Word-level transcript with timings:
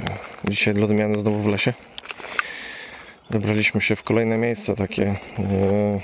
Nie. 0.00 0.18
Dzisiaj 0.50 0.74
dla 0.74 0.84
odmiany 0.84 1.18
znowu 1.18 1.42
w 1.42 1.48
lesie. 1.48 1.74
Wybraliśmy 3.30 3.80
się 3.80 3.96
w 3.96 4.02
kolejne 4.02 4.38
miejsce 4.38 4.76
takie 4.76 5.16
e, 5.38 6.00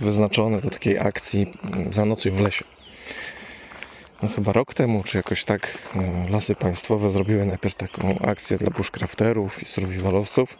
wyznaczone 0.00 0.60
do 0.60 0.70
takiej 0.70 0.98
akcji 0.98 1.52
mm, 1.74 1.92
Zanocuj 1.92 2.32
w 2.32 2.40
lesie. 2.40 2.64
No 4.22 4.28
chyba 4.28 4.52
rok 4.52 4.74
temu, 4.74 5.02
czy 5.02 5.16
jakoś 5.16 5.44
tak 5.44 5.78
e, 5.96 6.30
Lasy 6.30 6.54
Państwowe 6.54 7.10
zrobiły 7.10 7.46
najpierw 7.46 7.74
taką 7.74 8.18
akcję 8.18 8.58
dla 8.58 8.70
bushcrafterów 8.70 9.62
i 9.62 9.66
survivalowców. 9.66 10.58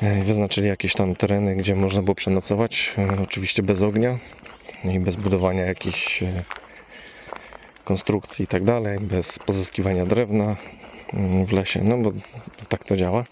E, 0.00 0.22
Wyznaczyli 0.22 0.68
jakieś 0.68 0.94
tam 0.94 1.14
tereny, 1.16 1.56
gdzie 1.56 1.76
można 1.76 2.02
było 2.02 2.14
przenocować, 2.14 2.94
oczywiście 3.22 3.62
bez 3.62 3.82
ognia 3.82 4.18
i 4.84 5.00
bez 5.00 5.16
budowania 5.16 5.64
jakichś 5.64 6.22
konstrukcji 7.84 8.44
i 8.44 8.48
tak 8.48 8.64
dalej, 8.64 9.00
bez 9.00 9.38
pozyskiwania 9.38 10.06
drewna 10.06 10.56
mm, 11.14 11.46
w 11.46 11.52
lesie, 11.52 11.80
no 11.84 11.98
bo 11.98 12.12
tak 12.68 12.84
to 12.84 12.96
działa. 12.96 13.24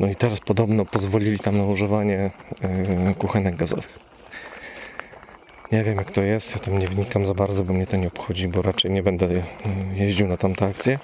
No 0.00 0.08
i 0.08 0.16
teraz 0.16 0.40
podobno 0.40 0.84
pozwolili 0.84 1.38
tam 1.38 1.58
na 1.58 1.64
używanie 1.64 2.30
e, 2.62 3.14
kuchenek 3.14 3.56
gazowych. 3.56 3.98
Nie 5.72 5.84
wiem 5.84 5.96
jak 5.96 6.10
to 6.10 6.22
jest, 6.22 6.54
ja 6.54 6.60
tam 6.60 6.78
nie 6.78 6.88
wnikam 6.88 7.26
za 7.26 7.34
bardzo, 7.34 7.64
bo 7.64 7.72
mnie 7.72 7.86
to 7.86 7.96
nie 7.96 8.08
obchodzi, 8.08 8.48
bo 8.48 8.62
raczej 8.62 8.90
nie 8.90 9.02
będę 9.02 9.26
e, 9.26 9.42
jeździł 9.94 10.28
na 10.28 10.36
tamte 10.36 10.66
akcje. 10.66 10.98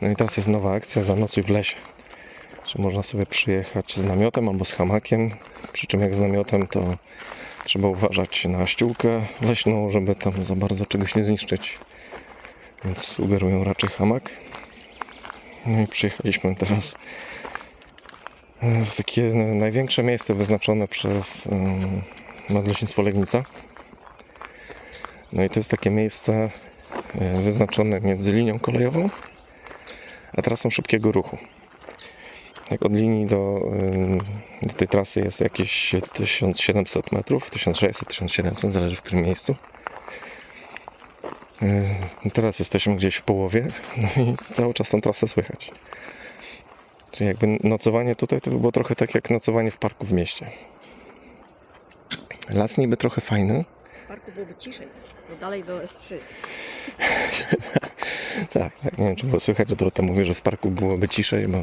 No 0.00 0.10
i 0.10 0.16
teraz 0.16 0.36
jest 0.36 0.48
nowa 0.48 0.72
akcja 0.72 1.02
Zanocuj 1.02 1.42
w 1.42 1.48
lesie. 1.48 1.76
Że 2.70 2.82
można 2.82 3.02
sobie 3.02 3.26
przyjechać 3.26 3.96
z 3.96 4.04
namiotem 4.04 4.48
albo 4.48 4.64
z 4.64 4.72
hamakiem, 4.72 5.30
przy 5.72 5.86
czym 5.86 6.00
jak 6.00 6.14
z 6.14 6.18
namiotem 6.18 6.66
to 6.66 6.96
trzeba 7.64 7.88
uważać 7.88 8.44
na 8.44 8.66
ściółkę 8.66 9.20
leśną, 9.42 9.90
żeby 9.90 10.14
tam 10.14 10.44
za 10.44 10.56
bardzo 10.56 10.86
czegoś 10.86 11.14
nie 11.14 11.24
zniszczyć. 11.24 11.78
Więc 12.84 12.98
sugerują 12.98 13.64
raczej 13.64 13.90
hamak. 13.90 14.30
No 15.66 15.80
i 15.80 15.86
przyjechaliśmy 15.86 16.56
teraz 16.56 16.94
e, 18.60 18.84
w 18.84 18.96
takie 18.96 19.22
największe 19.34 20.02
miejsce 20.02 20.34
wyznaczone 20.34 20.88
przez 20.88 21.46
em, 21.46 22.02
Nadleśnictwo 22.50 23.02
Legnica. 23.02 23.44
No 25.32 25.44
i 25.44 25.50
to 25.50 25.60
jest 25.60 25.70
takie 25.70 25.90
miejsce 25.90 26.50
e, 27.14 27.42
wyznaczone 27.42 28.00
między 28.00 28.32
linią 28.32 28.58
kolejową 28.58 29.10
a 30.32 30.42
trasą 30.42 30.70
szybkiego 30.70 31.12
ruchu. 31.12 31.38
Jak 32.70 32.82
od 32.82 32.92
linii 32.92 33.26
do, 33.26 33.60
do 34.62 34.74
tej 34.74 34.88
trasy 34.88 35.20
jest 35.20 35.40
jakieś 35.40 35.94
1700 36.12 37.12
metrów, 37.12 37.50
1600-1700, 37.50 38.70
zależy 38.70 38.96
w 38.96 39.02
którym 39.02 39.24
miejscu. 39.24 39.56
Teraz 42.32 42.58
jesteśmy 42.58 42.96
gdzieś 42.96 43.16
w 43.16 43.22
połowie, 43.22 43.66
no 43.96 44.22
i 44.22 44.36
cały 44.52 44.74
czas 44.74 44.90
tą 44.90 45.00
trasę 45.00 45.28
słychać. 45.28 45.70
Czyli 47.10 47.28
jakby 47.28 47.58
nocowanie 47.64 48.16
tutaj 48.16 48.40
to 48.40 48.50
by 48.50 48.58
było 48.58 48.72
trochę 48.72 48.94
tak 48.94 49.14
jak 49.14 49.30
nocowanie 49.30 49.70
w 49.70 49.76
parku 49.76 50.06
w 50.06 50.12
mieście. 50.12 50.50
Las 52.48 52.78
niby 52.78 52.96
trochę 52.96 53.20
fajny, 53.20 53.64
Parku 54.30 54.34
byłoby 54.34 54.54
ciszej, 54.58 54.88
bo 55.30 55.36
dalej 55.36 55.64
do 55.64 55.78
S3. 55.78 56.14
Tak, 58.52 58.78
tak, 58.78 58.98
nie 58.98 59.06
wiem 59.06 59.16
czy 59.16 59.26
było 59.26 59.40
słychać, 59.40 59.68
że 59.68 59.76
Dorota 59.76 60.02
mówi, 60.02 60.24
że 60.24 60.34
w 60.34 60.42
parku 60.42 60.70
byłoby 60.70 61.08
ciszej, 61.08 61.48
bo 61.48 61.62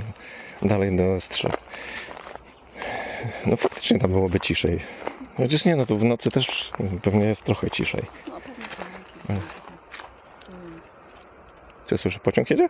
dalej 0.61 0.95
do 0.97 1.03
S3. 1.03 1.53
No 3.45 3.57
faktycznie 3.57 3.99
tam 3.99 4.11
byłoby 4.11 4.39
ciszej. 4.39 4.79
Chociaż 5.37 5.65
nie, 5.65 5.75
no 5.75 5.85
to 5.85 5.95
w 5.95 6.03
nocy 6.03 6.31
też 6.31 6.71
pewnie 7.01 7.25
jest 7.25 7.43
trochę 7.43 7.69
ciszej. 7.69 8.03
No 8.27 8.41
pewnie 8.41 8.65
tak. 9.27 9.37
Co 11.85 11.97
słyszę, 11.97 12.19
pociąg 12.19 12.49
jedzie? 12.49 12.69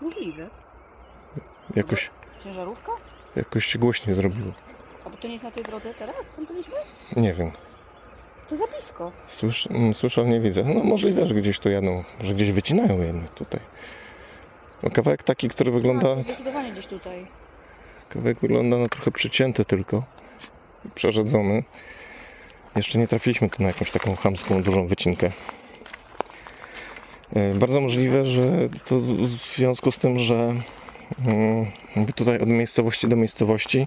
Możliwe. 0.00 0.50
Jakoś, 1.76 2.10
Ciężarówka? 2.44 2.92
jakoś 3.36 3.66
się 3.66 3.78
głośniej 3.78 4.14
zrobiło. 4.14 4.52
A 5.04 5.10
bo 5.10 5.16
to 5.16 5.26
nie 5.26 5.32
jest 5.32 5.44
na 5.44 5.50
tej 5.50 5.62
drodze 5.62 5.94
teraz? 5.94 6.16
Co 6.36 6.42
byliśmy? 6.42 6.74
Nie 7.16 7.34
wiem. 7.34 7.52
To 8.50 8.56
za 8.56 8.66
blisko. 8.66 9.12
Słysz, 9.26 9.66
mm, 9.70 9.94
słyszę, 9.94 10.24
nie 10.24 10.40
widzę. 10.40 10.64
No 10.64 10.84
możliwe, 10.84 11.26
że 11.26 11.34
gdzieś 11.34 11.58
tu 11.58 11.70
jadą, 11.70 12.04
że 12.20 12.34
gdzieś 12.34 12.52
wycinają 12.52 13.00
jednak 13.02 13.30
tutaj. 13.30 13.60
No 14.82 14.90
kawałek 14.90 15.22
taki, 15.22 15.48
który 15.48 15.72
wygląda, 15.72 16.16
Tak, 16.16 16.24
zdecydowanie 16.24 16.72
gdzieś 16.72 16.86
tutaj. 16.86 17.26
kawałek 18.08 18.38
wygląda 18.40 18.76
no 18.78 18.88
trochę 18.88 19.10
przycięty 19.10 19.64
tylko. 19.64 20.02
Przerzedzony. 20.94 21.64
Jeszcze 22.76 22.98
nie 22.98 23.08
trafiliśmy 23.08 23.50
tu 23.50 23.62
na 23.62 23.68
jakąś 23.68 23.90
taką 23.90 24.16
chamską, 24.16 24.62
dużą 24.62 24.86
wycinkę. 24.86 25.30
E, 27.34 27.54
Bardzo 27.54 27.80
możliwe, 27.80 28.24
że 28.24 28.68
to 28.84 28.98
w 29.00 29.26
związku 29.28 29.92
z 29.92 29.98
tym, 29.98 30.18
że 30.18 30.54
mm, 31.26 31.66
tutaj 32.14 32.40
od 32.40 32.48
miejscowości 32.48 33.08
do 33.08 33.16
miejscowości, 33.16 33.86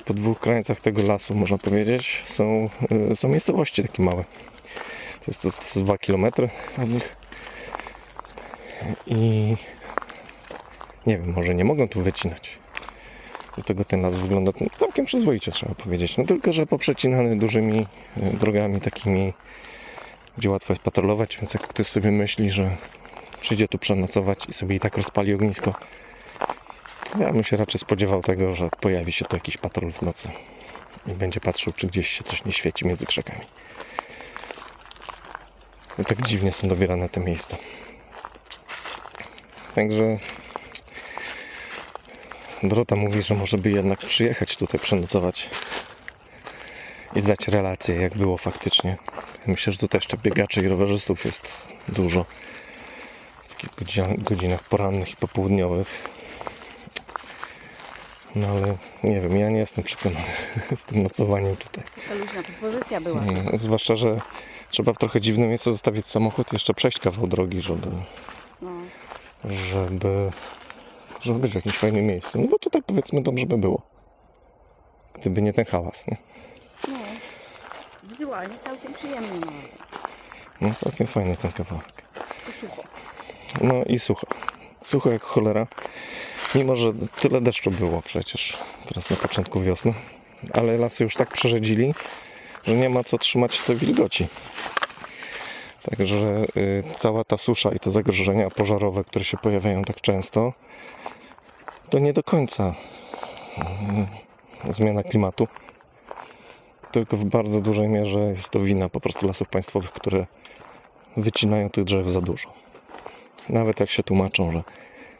po 0.00 0.14
dwóch 0.14 0.40
krańcach 0.40 0.80
tego 0.80 1.02
lasu, 1.02 1.34
można 1.34 1.58
powiedzieć, 1.58 2.22
są, 2.26 2.70
y, 3.12 3.16
są 3.16 3.28
miejscowości 3.28 3.82
takie 3.82 4.02
małe. 4.02 4.24
To 5.20 5.24
jest, 5.26 5.42
to 5.42 5.48
jest 5.48 5.82
2 5.82 5.98
km 5.98 6.26
od 6.82 6.90
nich. 6.90 7.16
I 9.06 9.54
nie 11.06 11.18
wiem, 11.18 11.32
może 11.32 11.54
nie 11.54 11.64
mogą 11.64 11.88
tu 11.88 12.02
wycinać. 12.02 12.58
Dlatego 13.54 13.84
ten 13.84 14.02
las 14.02 14.16
wygląda 14.16 14.52
całkiem 14.76 15.04
przyzwoicie, 15.04 15.52
trzeba 15.52 15.74
powiedzieć. 15.74 16.16
No 16.18 16.24
tylko, 16.24 16.52
że 16.52 16.66
poprzecinany 16.66 17.38
dużymi 17.38 17.86
y, 18.16 18.36
drogami 18.36 18.80
takimi, 18.80 19.32
gdzie 20.38 20.50
łatwo 20.50 20.72
jest 20.72 20.82
patrolować, 20.82 21.36
więc 21.36 21.54
jak 21.54 21.62
ktoś 21.62 21.86
sobie 21.86 22.10
myśli, 22.10 22.50
że 22.50 22.76
przyjdzie 23.40 23.68
tu 23.68 23.78
przenocować 23.78 24.46
i 24.48 24.52
sobie 24.52 24.76
i 24.76 24.80
tak 24.80 24.96
rozpali 24.96 25.34
ognisko, 25.34 25.74
ja 27.18 27.32
bym 27.32 27.44
się 27.44 27.56
raczej 27.56 27.78
spodziewał 27.78 28.22
tego, 28.22 28.54
że 28.54 28.68
pojawi 28.80 29.12
się 29.12 29.24
tu 29.24 29.36
jakiś 29.36 29.56
patrol 29.56 29.92
w 29.92 30.02
nocy 30.02 30.28
i 31.06 31.10
będzie 31.10 31.40
patrzył, 31.40 31.72
czy 31.76 31.86
gdzieś 31.86 32.08
się 32.08 32.24
coś 32.24 32.44
nie 32.44 32.52
świeci 32.52 32.86
między 32.86 33.06
krzakami. 33.06 33.40
I 35.98 36.04
tak 36.04 36.22
dziwnie 36.22 36.52
są 36.52 36.68
dobierane 36.68 37.08
te 37.08 37.20
miejsca. 37.20 37.56
Także 39.74 40.18
Dorota 42.62 42.96
mówi, 42.96 43.22
że 43.22 43.34
może 43.34 43.58
by 43.58 43.70
jednak 43.70 43.98
przyjechać 43.98 44.56
tutaj 44.56 44.80
przenocować 44.80 45.50
i 47.16 47.20
zdać 47.20 47.48
relację, 47.48 47.94
jak 47.94 48.14
było 48.14 48.38
faktycznie. 48.38 48.96
Myślę, 49.46 49.72
że 49.72 49.78
tutaj 49.78 49.98
jeszcze 49.98 50.18
biegaczy 50.18 50.60
i 50.62 50.68
rowerzystów 50.68 51.24
jest 51.24 51.68
dużo. 51.88 52.26
W 53.44 53.54
takich 53.54 53.70
godzi- 53.70 54.18
godzinach 54.22 54.62
porannych 54.62 55.12
i 55.12 55.16
popołudniowych. 55.16 56.08
No 58.36 58.48
ale 58.48 58.76
nie 59.04 59.20
wiem, 59.20 59.36
ja 59.36 59.50
nie 59.50 59.58
jestem 59.58 59.84
przekonany 59.84 60.24
z 60.76 60.84
tym 60.84 61.02
nocowaniem 61.02 61.56
tutaj. 61.56 61.84
Taka 61.94 62.14
luźna 62.14 62.42
propozycja 62.42 63.00
była. 63.00 63.20
Mm, 63.20 63.56
Zwłaszcza, 63.56 63.96
że 63.96 64.20
trzeba 64.70 64.92
w 64.92 64.98
trochę 64.98 65.20
dziwnym 65.20 65.48
miejscu 65.48 65.72
zostawić 65.72 66.06
samochód 66.06 66.52
i 66.52 66.54
jeszcze 66.54 66.74
przejść 66.74 66.98
kawał 66.98 67.26
drogi, 67.26 67.60
żeby, 67.60 67.88
No. 68.62 68.70
żeby, 69.44 70.30
żeby 71.20 71.38
być 71.38 71.52
w 71.52 71.54
jakimś 71.54 71.78
fajnym 71.78 72.06
miejscu. 72.06 72.40
No 72.40 72.48
bo 72.48 72.58
tutaj 72.58 72.82
powiedzmy 72.82 73.22
dobrze 73.22 73.46
by 73.46 73.58
było. 73.58 73.82
Gdyby 75.14 75.42
nie 75.42 75.52
ten 75.52 75.64
hałas, 75.64 76.06
nie? 76.06 76.16
no. 76.88 76.98
Wizualnie 78.02 78.58
całkiem 78.58 78.92
przyjemny. 78.94 79.46
No. 80.60 80.74
Całkiem 80.74 81.06
fajny 81.06 81.36
ten 81.36 81.52
kawałek. 81.52 82.02
To 82.46 82.52
sucho. 82.60 82.82
No 83.60 83.84
i 83.86 83.98
sucho. 83.98 84.26
Sucho 84.80 85.10
jak 85.10 85.22
cholera. 85.22 85.66
Mimo, 86.54 86.74
że 86.74 86.92
tyle 87.20 87.40
deszczu 87.40 87.70
było 87.70 88.02
przecież 88.02 88.58
teraz 88.86 89.10
na 89.10 89.16
początku 89.16 89.60
wiosny. 89.60 89.94
Ale 90.52 90.78
lasy 90.78 91.04
już 91.04 91.14
tak 91.14 91.32
przerzedzili, 91.32 91.94
że 92.66 92.74
nie 92.74 92.88
ma 92.88 93.04
co 93.04 93.18
trzymać 93.18 93.60
tej 93.60 93.76
wilgoci. 93.76 94.26
Także 95.90 96.46
y, 96.56 96.82
cała 96.92 97.24
ta 97.24 97.36
susza 97.36 97.70
i 97.70 97.78
te 97.78 97.90
zagrożenia 97.90 98.50
pożarowe, 98.50 99.04
które 99.04 99.24
się 99.24 99.36
pojawiają 99.36 99.82
tak 99.82 100.00
często, 100.00 100.52
to 101.90 101.98
nie 101.98 102.12
do 102.12 102.22
końca 102.22 102.74
y, 104.68 104.72
zmiana 104.72 105.02
klimatu. 105.02 105.48
Tylko 106.92 107.16
w 107.16 107.24
bardzo 107.24 107.60
dużej 107.60 107.88
mierze 107.88 108.20
jest 108.20 108.50
to 108.50 108.60
wina 108.60 108.88
po 108.88 109.00
prostu 109.00 109.26
lasów 109.26 109.48
państwowych, 109.48 109.92
które 109.92 110.26
wycinają 111.16 111.70
tych 111.70 111.84
drzew 111.84 112.08
za 112.08 112.20
dużo. 112.20 112.52
Nawet 113.48 113.80
jak 113.80 113.90
się 113.90 114.02
tłumaczą, 114.02 114.52
że 114.52 114.62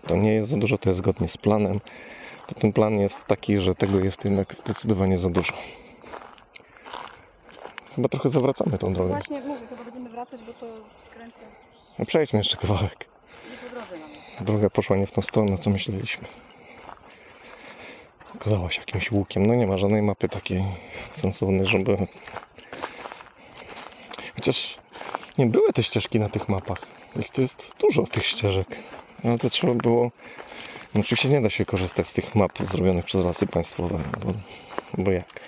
to 0.07 0.17
nie 0.17 0.35
jest 0.35 0.49
za 0.49 0.57
dużo, 0.57 0.79
to 0.79 0.89
jest 0.89 0.99
zgodnie 0.99 1.29
z 1.29 1.37
planem, 1.37 1.81
to 2.47 2.55
ten 2.55 2.73
plan 2.73 3.01
jest 3.01 3.25
taki, 3.25 3.59
że 3.59 3.75
tego 3.75 3.99
jest 3.99 4.25
jednak 4.25 4.55
zdecydowanie 4.55 5.19
za 5.19 5.31
dużo. 5.31 5.53
Chyba 7.95 8.09
trochę 8.09 8.29
zawracamy 8.29 8.79
tą 8.79 8.93
drogę. 8.93 9.11
Właśnie 9.11 9.41
mówię, 9.41 9.67
chyba 9.69 9.85
będziemy 9.85 10.11
wracać, 10.11 10.41
bo 10.43 10.53
to 10.53 10.67
skręcę 11.11 11.39
No 11.99 12.07
przejdźmy 12.07 12.39
jeszcze 12.39 12.57
kawałek. 12.57 13.09
Droga 14.41 14.71
poszła 14.71 14.97
nie 14.97 15.07
w 15.07 15.13
tą 15.13 15.23
stronę, 15.23 15.57
co 15.57 15.71
myśleliśmy. 15.71 16.29
pokazała 18.33 18.71
się 18.71 18.81
jakimś 18.81 19.13
łukiem. 19.13 19.47
No 19.47 19.55
nie 19.55 19.67
ma 19.67 19.77
żadnej 19.77 20.03
mapy 20.03 20.29
takiej 20.29 20.65
sensownej, 21.13 21.67
żeby... 21.67 22.07
Chociaż 24.35 24.79
nie 25.39 25.47
były 25.47 25.73
te 25.73 25.83
ścieżki 25.83 26.21
na 26.21 26.29
tych 26.29 26.49
mapach. 26.49 26.87
Ich 27.21 27.31
to 27.31 27.41
jest 27.41 27.75
dużo 27.79 28.03
tych 28.03 28.27
ścieżek. 28.27 28.67
Ale 29.25 29.39
to 29.39 29.51
trzeba 29.51 29.75
było... 29.75 30.11
No 30.95 31.01
oczywiście 31.01 31.29
nie 31.29 31.41
da 31.41 31.51
się 31.51 31.65
korzystać 31.65 32.09
z 32.09 32.13
tych 32.13 32.35
map 32.35 32.59
zrobionych 32.59 33.05
przez 33.05 33.25
lasy 33.25 33.47
państwowe, 33.47 33.99
bo, 34.25 34.33
bo 35.03 35.11
jak? 35.11 35.41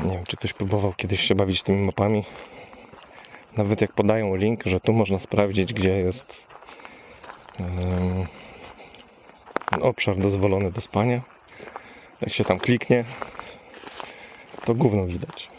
Nie 0.00 0.16
wiem, 0.16 0.24
czy 0.26 0.36
ktoś 0.36 0.52
próbował 0.52 0.92
kiedyś 0.96 1.20
się 1.20 1.34
bawić 1.34 1.62
tymi 1.62 1.86
mapami. 1.86 2.24
Nawet 3.56 3.80
jak 3.80 3.92
podają 3.92 4.36
link, 4.36 4.64
że 4.64 4.80
tu 4.80 4.92
można 4.92 5.18
sprawdzić, 5.18 5.72
gdzie 5.72 5.98
jest 5.98 6.46
em, 7.60 8.26
obszar 9.80 10.16
dozwolony 10.16 10.70
do 10.70 10.80
spania. 10.80 11.20
Jak 12.20 12.32
się 12.32 12.44
tam 12.44 12.58
kliknie, 12.58 13.04
to 14.64 14.74
gówno 14.74 15.06
widać. 15.06 15.50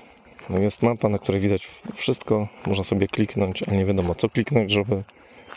No 0.50 0.60
jest 0.60 0.82
mapa, 0.82 1.10
na 1.10 1.20
której 1.20 1.42
widać 1.42 1.68
wszystko. 1.96 2.48
Można 2.66 2.84
sobie 2.84 3.08
kliknąć, 3.08 3.64
ale 3.64 3.78
nie 3.78 3.86
wiadomo 3.86 4.16
co 4.16 4.30
kliknąć, 4.30 4.72
żeby 4.72 5.04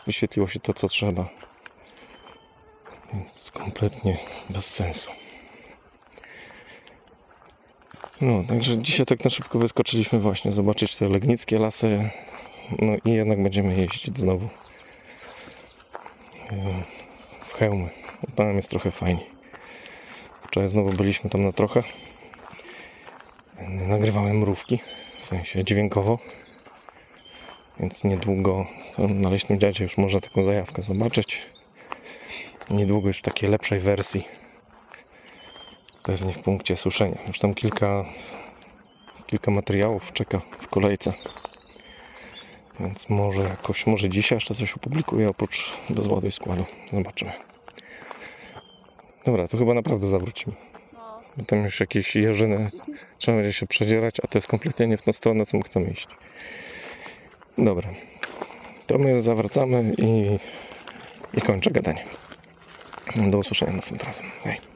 wyświetliło 0.06 0.48
się 0.48 0.60
to, 0.60 0.75
co 0.75 0.88
trzeba. 0.88 1.28
Więc 3.14 3.50
kompletnie 3.54 4.19
bez 4.50 4.75
sensu. 4.75 5.10
No, 8.20 8.44
także 8.48 8.78
dzisiaj 8.78 9.06
tak 9.06 9.25
na 9.25 9.31
szybko 9.31 9.58
wyskoczyliśmy 9.58 10.19
właśnie 10.19 10.52
zobaczyć 10.52 10.96
te 10.96 11.08
legnickie 11.08 11.58
lasy. 11.58 12.10
No 12.78 12.92
i 13.04 13.10
jednak 13.10 13.42
będziemy 13.42 13.76
jeździć 13.76 14.19
znowu 14.19 14.48
w 17.46 17.52
hełmy. 17.52 17.88
Tam 18.37 18.56
jest 18.56 18.70
trochę 18.70 18.90
fajniej. 18.90 19.26
Wczoraj 20.42 20.69
znowu 20.69 20.92
byliśmy 20.92 21.31
tam 21.31 21.44
na 21.44 21.52
trochę. 21.52 21.82
Nagrywałem 23.69 24.38
mrówki, 24.38 24.78
w 25.20 25.26
sensie 25.26 25.64
dźwiękowo. 25.64 26.19
Więc 27.80 28.04
niedługo 28.04 28.66
na 28.98 29.30
Leśnym 29.30 29.60
Dziadzie 29.60 29.84
już 29.84 29.98
można 29.98 30.20
taką 30.20 30.42
zajawkę 30.42 30.82
zobaczyć. 30.82 31.46
Niedługo 32.70 33.08
już 33.08 33.18
w 33.18 33.22
takiej 33.22 33.50
lepszej 33.50 33.80
wersji. 33.80 34.28
Pewnie 36.02 36.32
w 36.32 36.38
punkcie 36.38 36.76
suszenia. 36.76 37.18
Już 37.26 37.38
tam 37.38 37.54
kilka, 37.54 38.04
kilka 39.26 39.50
materiałów 39.50 40.12
czeka 40.12 40.40
w 40.60 40.68
kolejce. 40.68 41.12
Więc 42.80 43.08
może 43.08 43.40
jakoś, 43.42 43.86
może 43.86 44.08
dzisiaj 44.08 44.36
jeszcze 44.36 44.54
coś 44.54 44.72
opublikuję 44.72 45.28
oprócz 45.28 45.76
bezładu 45.90 46.26
i 46.26 46.32
składu. 46.32 46.64
Zobaczymy. 46.92 47.32
Dobra, 49.24 49.48
to 49.48 49.58
chyba 49.58 49.74
naprawdę 49.74 50.06
zawrócimy. 50.06 50.56
Bo 51.36 51.44
tam 51.44 51.62
już 51.62 51.80
jakieś 51.80 52.16
jeżyny 52.16 52.70
trzeba 53.18 53.36
będzie 53.36 53.52
się 53.52 53.66
przedzierać, 53.66 54.16
a 54.22 54.26
to 54.26 54.38
jest 54.38 54.48
kompletnie 54.48 54.86
nie 54.86 54.96
w 54.96 55.02
tą 55.02 55.12
stronę, 55.12 55.46
co 55.46 55.56
my 55.56 55.62
chcemy 55.62 55.90
iść. 55.90 56.08
Dobra. 57.58 57.88
To 58.87 58.99
my 58.99 59.23
zawracamy 59.23 59.94
i, 59.99 60.38
i 61.35 61.41
kończę 61.41 61.70
gadanie. 61.70 62.05
Do 63.17 63.38
usłyszenia 63.38 63.73
następnym 63.73 64.06
razem. 64.06 64.26
Hej. 64.44 64.69